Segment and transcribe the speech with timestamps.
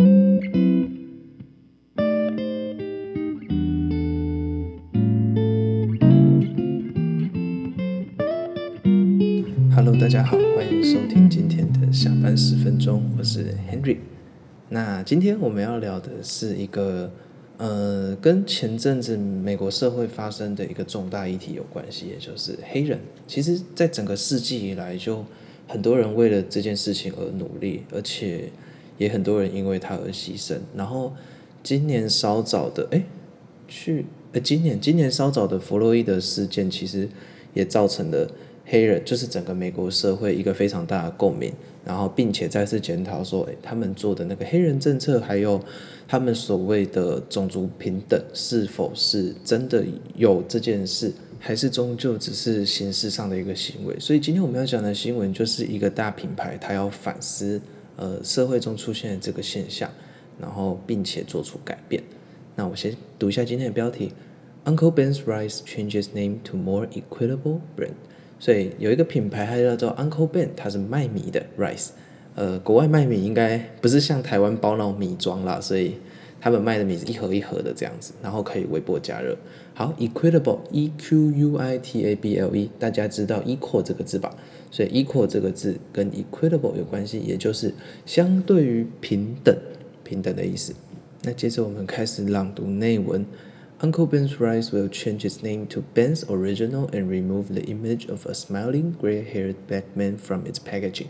[0.00, 0.08] Hello，
[10.00, 13.98] 大家好，欢迎收听今天的下班十分钟，我是 Henry。
[14.70, 17.12] 那今天我们要聊的是一个
[17.58, 22.98] 呃，跟前阵子美国社会发生的一个重大议题有关系，也就是黑人。
[23.26, 25.26] 其实，在整个世纪以来，就
[25.68, 28.48] 很多人为了这件事情而努力，而且
[29.00, 30.58] 也很多人因为他而牺牲。
[30.76, 31.12] 然后
[31.62, 33.02] 今年稍早的，哎，
[33.66, 37.08] 去，呃，今年今年稍早的弗洛伊德事件，其实
[37.54, 38.30] 也造成了。
[38.72, 41.52] 黑人就是整个美国社会一个非常大的共鸣，
[41.84, 45.60] 然后并且再次检讨说，诶，他们做的那个黑人政策，还有
[46.06, 53.98] 他们所谓的种族平等，是否是真的有这件事，还是终究只是形式上的一个行为？
[53.98, 57.60] 所以今天我们要讲的新闻，就是一个大品牌，它要反思，
[58.00, 59.90] 呃，社会中出现的这个现象，
[60.40, 62.02] 然后并且做出改变。
[62.56, 64.12] 那我先读一下今天的标题
[64.64, 67.92] ：Uncle Ben's Rice changes name to more equitable brand。
[68.38, 71.90] 所以有一个品牌，它叫做 Uncle Ben，它是卖米的 rice。
[72.36, 75.96] 呃，国外卖米应该不是像台湾包那种米装啦，所以
[76.40, 79.36] 他们卖的米是一盒一盒的这样子，然后可以微波加热。
[79.74, 84.34] 好，equitable，e q u i t a b l e，大家知道 equal 这个字吧？
[84.70, 87.74] 所以 equal 这个字跟 equitable 有关系，也就是
[88.06, 89.56] 相对于平等，
[90.04, 90.72] 平等的意思。
[91.22, 93.24] 那接着我们开始朗读内文。
[93.82, 98.34] Uncle Ben's Rice will change its name to Ben's Original and remove the image of a
[98.34, 101.06] smiling gray-haired black man from its packaging。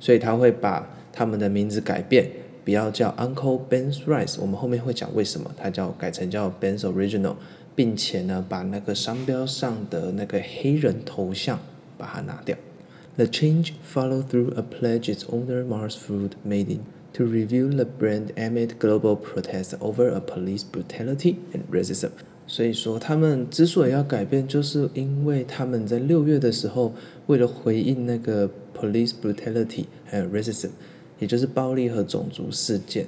[0.00, 2.30] 所以他会把他们的名字改变，
[2.63, 4.37] 不要叫 Uncle Ben's Rice。
[4.39, 7.35] 我们后面会讲为什么，它叫改成叫 Ben's Original，
[7.75, 11.59] 并且呢，把那个商标上的那个黑人头像
[11.97, 12.57] 把它拿掉。
[13.15, 16.79] The change followed through a pledge its owner Mars Food made in
[17.13, 22.11] To review the brand amid global protests over a police brutality and racism。
[22.45, 26.93] 所以说，他们之所以要改变，就是因为他们在六月的时候，
[27.25, 30.69] 为了回应那个 police brutality 还有 racism，
[31.18, 33.06] 也就是暴力和种族事件，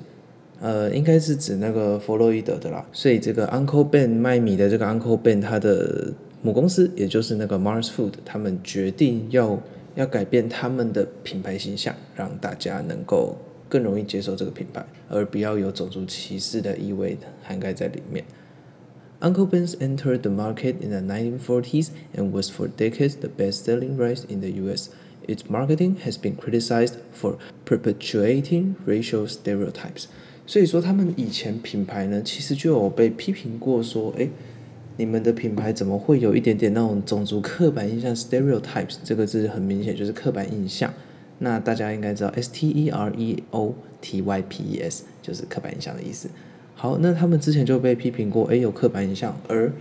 [0.61, 2.87] 呃，应该是指那个弗洛伊德的啦。
[2.93, 6.13] 所以这个 Uncle Ben 卖米的这个 Uncle Ben，他的
[6.43, 9.61] 母公司也就是那个 Mars Food，他们决定要
[9.95, 13.37] 要改变他们的品牌形象，让大家能够。
[13.69, 18.25] 更容易接受这个品牌，而不要有种族歧视的意味涵盖在里面。
[19.19, 24.41] Uncle Ben's entered the market in the 1940s and was for decades the best-selling rice in
[24.41, 24.91] the U.S.
[25.27, 30.05] Its marketing has been criticized for perpetuating racial stereotypes。
[30.47, 34.31] 所以说，他们以前品牌呢，其实就有被批评过，说，诶，
[34.97, 40.95] 你们的品牌怎么会有一点点那种种族刻板印象？Stereotypes 这个字很明显就是刻板印象。
[41.39, 46.29] 那大家应该知道，S T E R E O T Y P E S 就是刻板印象的意思。
[46.75, 49.37] 好，那他们之前就被批评过，诶，有刻板印象。
[49.49, 49.73] 而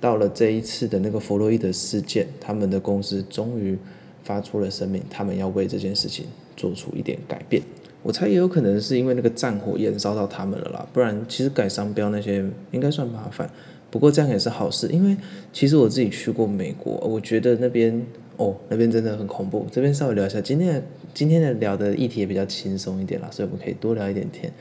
[0.00, 3.76] 到了这一次的那个弗洛伊德事件，他们的公司终于
[4.24, 6.26] 发出了声明，他们要为这件事情
[6.56, 7.62] 做出一点改变。
[8.02, 13.48] 我猜也有可能是因为那个战火燃烧到他们了啦，不然其实改商标那些应该算麻烦。
[13.90, 15.16] 不过这样也是好事，因为
[15.52, 18.04] 其实我自己去过美国，我觉得那边。
[18.36, 19.64] 哦，那边真的很恐怖。
[19.70, 20.82] 这边稍微聊一下，今天的
[21.14, 24.52] 今天的聊的议题也比较轻松一点啦，所以我们可以多聊一点天。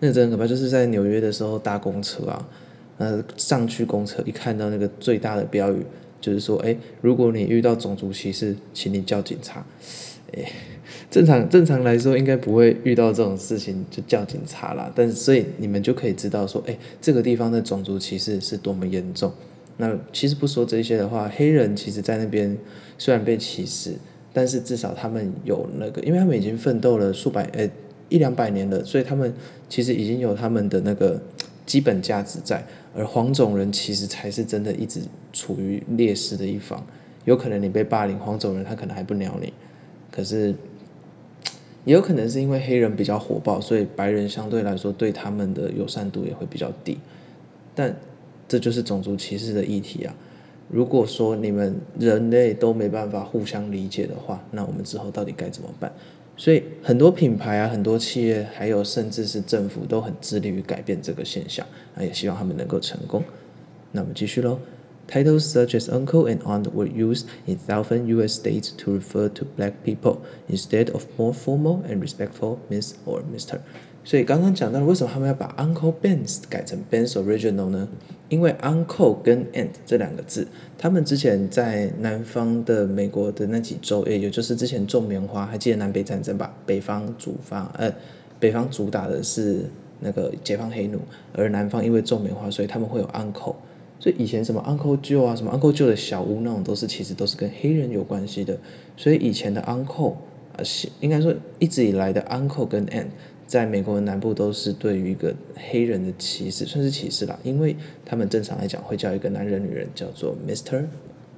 [0.00, 2.48] 那真的很可怕，就是在纽约的时候搭公车啊，
[2.96, 5.84] 呃，上去公车一看到那个最大的标语，
[6.20, 9.64] 就是说，哎，如果你遇到种族歧视，请你叫警察。
[10.32, 10.44] 哎，
[11.10, 19.32] 正常正常来说应该不会遇到这种事情就叫警察啦，但是所以你们就可以知道说，哎，这个地方的种族歧视是多么严重。
[19.78, 22.54] 那其实不说这些的话，黑人其实，在那边
[22.98, 23.94] 虽然被歧视，
[24.32, 27.66] 但是至少他们有那个，因为他们已经奋斗了数百呃
[28.08, 29.32] 一两百年了，所以他们
[29.68, 31.18] 其实已经有他们的那个
[31.68, 32.64] 基本价值在。
[32.96, 35.02] 而黄种人其实才是真的一直
[35.32, 36.84] 处于劣势的一方。
[37.26, 39.52] 有可能你被霸凌，黄种人他可能还不鸟你，
[40.10, 40.54] 可是
[41.84, 46.98] 也有可能是因为黑人比较火爆，所以白人相对来说对他们的友善度也会比较低。
[47.74, 47.94] 但
[48.48, 50.14] 这就是种族歧视的议题啊！
[50.70, 55.92] 如果说你们人类都没办法互相理解的话，那我们之后到底该怎么办？
[56.38, 63.24] 所以很多品牌啊，很多企业，还有甚至是政府都很致力于改变这个现象，那也希望他们能够成功。
[63.90, 64.60] 那我们继续喽。
[65.10, 68.34] Titles such as uncle and aunt were used in southern U.S.
[68.34, 70.18] states to refer to black people
[70.48, 73.60] instead of more formal and respectful Miss or Mister。
[74.04, 77.88] 所以刚刚讲到了为什么他们要把 Uncle Ben's 改成 Ben's Original 呢？
[78.28, 80.46] 因为 Uncle 跟 Aunt 这两个字，
[80.76, 86.54] 他们之前在南方的美国的那几州，也就是之前种棉花，还记得南北战争吧？
[86.66, 87.90] 北方主方，呃，
[88.38, 89.60] 北方主打的是
[90.00, 90.98] 那个解放黑奴，
[91.32, 93.56] 而南方因为种棉花，所以他们会有 uncle。
[94.00, 98.56] 所以以前什么 Uncle Joe 啊，什么 Uncle Joe 的小屋那种，都是其实都是跟黑人有关系的。
[98.96, 100.12] 所以以前的 Uncle
[100.56, 103.06] 啊，是应该说一直以来的 Uncle 跟 Aunt，
[103.47, 105.33] 在美国的南部都是对于一个
[105.69, 107.37] 黑人的歧视，算是歧视啦。
[107.43, 107.75] 因为
[108.05, 110.85] 他们正常来讲会叫一个男人女人叫做 Mr.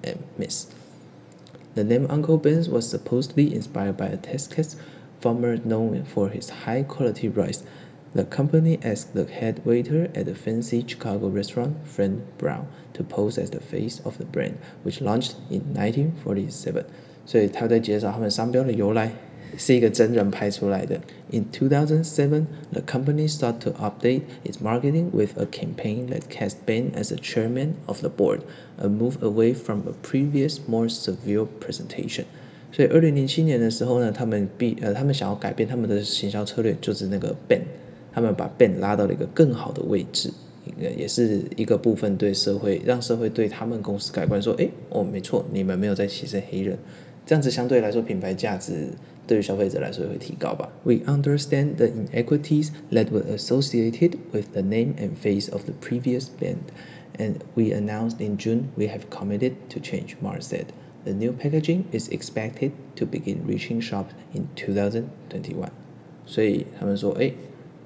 [0.03, 4.75] and Miss。The name Uncle Ben was supposedly inspired by a Texas
[5.19, 7.63] farmer known for his high quality rice.
[8.13, 13.37] The company asked the head waiter at the fancy Chicago restaurant, Frank Brown, to pose
[13.37, 14.53] as the face of the brand,
[14.85, 16.85] which launched in 1947.
[17.25, 19.11] 所以他在介绍他们商标的由来，
[19.56, 21.00] 是一个真人拍出来的。
[21.30, 27.08] In 2007, the company started to update its marketing with a campaign that cast Ben as
[27.08, 28.40] the chairman of the board,
[28.78, 32.24] a move away from a previous more severe presentation.
[32.72, 37.60] 所以二零零七年的时候呢，他们必呃他们想要改变他们的行销策略，就是那个 Ben。
[38.12, 40.32] 他们把 Ben 拉到了一个更好的位置，
[40.66, 46.76] 一个也是一个部分对社会让社会对他们公司改观，说，哎，哦，没错，你们没有在歧视黑人，
[47.29, 48.89] 这样子相对来说品牌价值
[49.25, 50.71] 对于消费者来说也会提高吧。
[50.83, 56.71] We understand the inequities that were associated with the name and face of the previous band,
[57.17, 60.15] and we announced in June we have committed to change.
[60.21, 60.67] Mars said,
[61.03, 65.69] the new packaging is expected to begin reaching shops in 2021.
[66.25, 67.31] 所以他们说，哎。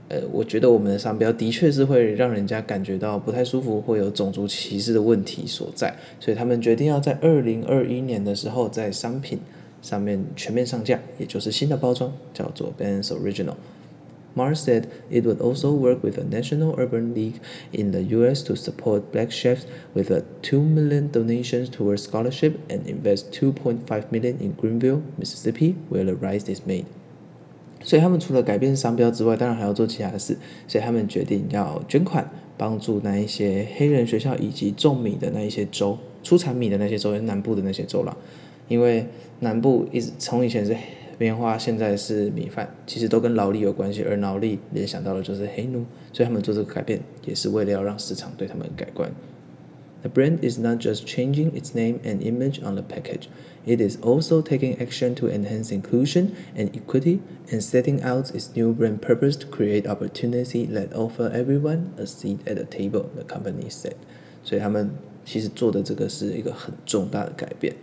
[0.10, 9.40] 呃，我觉得我们的商标的确是会让人家感觉到不太舒服，会有种族歧视的问题所在，所以他们决定要在二零二一年的时候在商品
[9.82, 17.40] 上面全面上架，也就是新的包装叫做 Ben's Original。Mars said it would also work with the National Urban League
[17.72, 18.44] in the U.S.
[18.44, 23.88] to support black chefs with a two million donations towards scholarship and invest two point
[23.88, 26.86] five million in Greenville, Mississippi, where the rice is made.
[27.85, 30.37] 所以他们除了改变商标之外，当然还要做其他的事。
[30.67, 38.17] 所以他们决定要捐款，帮助那一些黑人学校以及种米的那一些州，出产米的那些州，南部的那些州啦。
[38.67, 39.07] 因为
[39.41, 40.75] 南部一直从以前是
[41.19, 44.03] 棉花，现在是米饭，其实都跟劳力有关系。
[44.03, 49.13] 而劳力联想到的就是黑奴，所以他们做这个改变，也是为了要让市场对他们改观。
[50.04, 53.28] The brand is not just changing its name and image on the package.
[53.66, 57.22] It is also taking action to enhance inclusion and equity
[57.52, 62.40] and setting out its new brand purpose to create opportunity that offer everyone a seat
[62.48, 63.98] at the table, the company said.
[64.42, 64.92] 所以他们
[65.26, 67.76] 其实做的这个是一个很重大的改变。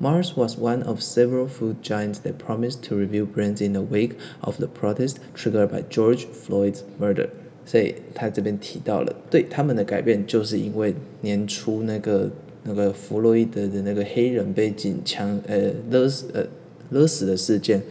[0.00, 4.16] Mars was one of several food giants that promised to review brands in the wake
[4.40, 7.30] of the protest triggered by George Floyd's murder.
[7.69, 12.31] 所以他这边提到了，对他们的改变，就是因为年初那个。
[12.63, 16.45] 那个弗洛伊德的那个黑人被警枪呃勒死呃
[16.89, 17.81] 勒死的事件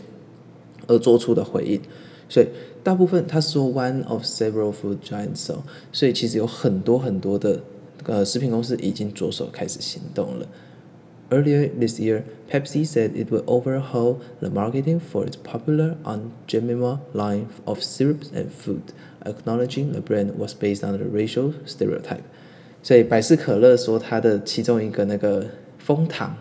[0.87, 1.81] 而做出的回应，
[2.29, 2.47] 所以
[2.85, 5.51] 大部分他说 one of several food giants，
[5.91, 7.61] 所以其实有很多很多的
[8.05, 10.47] 呃食品公司已经着手开始行动了。
[11.31, 17.49] Earlier this year, Pepsi said it would overhaul the marketing for its popular Aunt Jemima line
[17.67, 18.95] of syrups and food,
[19.27, 22.23] acknowledging the brand was based on the racial stereotype.
[22.83, 25.45] 所以百事可乐说它的其中一个那个
[25.79, 26.35] 蜂糖，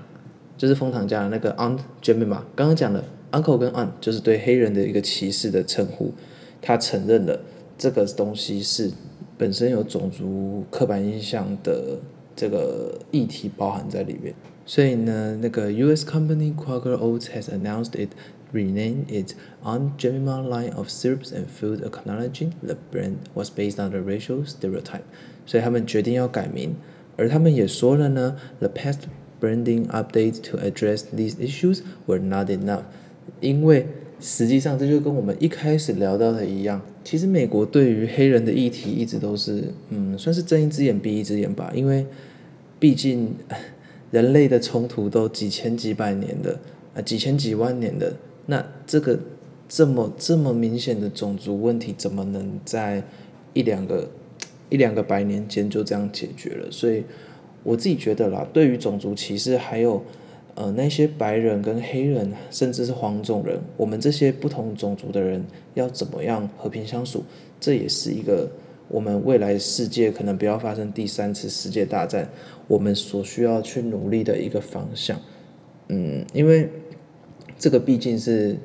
[0.58, 6.14] 就是蜂糖加的那个 Aunt Jemima，刚刚讲的 Uncle 跟 Aunt 就是对黑人的一个歧视的称呼，
[6.62, 7.42] 他承认了
[7.78, 8.90] 这个东西是
[9.38, 12.00] 本身有种族刻板印象的
[12.37, 14.35] 这个议题包含在里面。
[14.65, 16.07] 所以呢，那个 U.S.
[16.07, 18.11] company Quaker Oats has announced it
[18.53, 19.35] renamed its
[19.65, 24.45] Aunt Jemima line of syrups and food, acknowledging the brand was based on the racial
[24.47, 25.03] stereotype.
[25.47, 26.77] 所以他们决定要改名，
[27.17, 29.01] 而他们也说了呢，the past
[29.41, 32.85] branding updates to address these issues were not enough。
[33.41, 33.89] 因为
[34.20, 41.72] 实际上这就跟我们一开始聊到的一样，其实美国对于黑人的议题一直都是，嗯，算是睁一只眼闭一只眼吧。
[41.76, 42.06] 因为
[42.80, 43.36] 毕竟
[44.12, 46.60] 人类的冲突都几千几百年的，
[46.96, 48.14] 啊，几千几万年的，
[48.48, 49.20] 那这个
[49.68, 53.04] 这么这么明显的种族问题，怎么能在
[53.54, 54.10] 一两个？
[54.70, 57.02] 一两个百年间就这样解决了，所以
[57.64, 60.04] 我自己觉得啦，对于种族歧视，还有
[60.58, 65.46] 呃那些白人跟黑人，甚至是黄种人，我们这些不同种族的人
[65.76, 67.24] 要怎么样和平相处，
[67.60, 68.50] 这也是一个
[68.88, 72.28] 我们未来世界可能不要发生第三次世界大战，
[72.68, 75.20] 我们所需要去努力的一个方向。
[75.90, 76.68] 嗯，因为
[77.60, 78.58] 这个毕竟是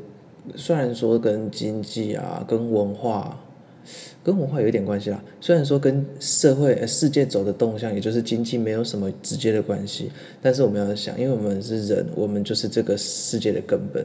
[0.57, 3.39] 虽然说跟经济啊，跟文化。
[4.23, 10.11] 跟文化有一点关系啦，虽然说跟社会、呃、世界走的动向，也就是经济没有什么直接的关系，
[10.41, 14.05] 但是我们要想，因为我们是人，我们就是这个世界的根本。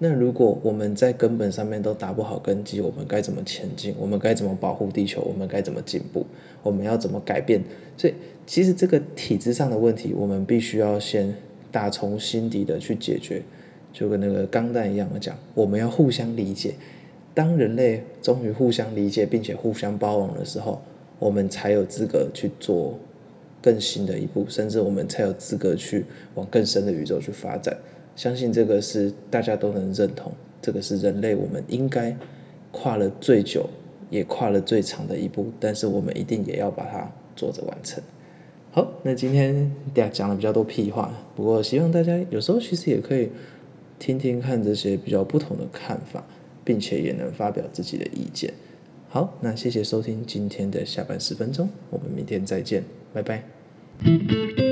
[0.00, 3.92] 那如果我们在根本上面都打不好根基，我们该怎么前进？
[3.98, 5.20] 我们该怎么保护地球？
[5.22, 6.24] 我们该怎么进步？
[6.62, 7.60] 我们要怎么改变？
[7.96, 8.14] 所以，
[8.46, 11.34] 其实这个体制上的问题，我们必须要先
[11.72, 13.42] 打从心底的去解决。
[13.92, 16.74] 就跟那个钢弹一样的讲，我们要互相理解。
[17.38, 20.82] 当人类终于互相理解并且互相包容的时候，
[21.20, 22.98] 我们才有资格去做
[23.62, 26.04] 更新的一步，甚至我们才有资格去
[26.34, 27.78] 往更深的宇宙去发展。
[28.16, 32.16] 相信这个是大家都能认同，这个是人类我们应该
[32.72, 33.70] 跨了最久
[34.10, 38.02] 也跨了最长的一步，但是我们一定也要把它做着完成。
[38.72, 43.30] 好，那今天大家讲了比较多屁话，不过希望大家有时候其实也可以
[43.96, 46.24] 听听看这些比较不同的看法，
[46.68, 48.52] 并且也能发表自己的意见。
[49.08, 52.84] 好，那谢谢收听今天的下班十分钟，我们明天再见，
[53.14, 54.67] 拜拜。